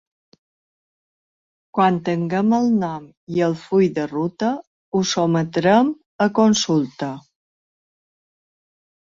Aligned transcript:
Quan 1.77 1.99
tinguem 2.07 2.55
el 2.59 2.65
nom 2.83 3.05
i 3.35 3.43
el 3.49 3.53
full 3.65 3.85
de 3.99 4.07
ruta, 4.13 4.49
ho 4.97 5.03
sotmetrem 5.11 5.93
a 6.27 6.29
consulta. 6.41 7.13